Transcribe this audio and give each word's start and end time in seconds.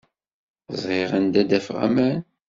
Ẓriɣ 0.81 1.11
anda 1.17 1.37
ad 1.41 1.47
d-afeɣ 1.49 1.77
aman. 1.87 2.21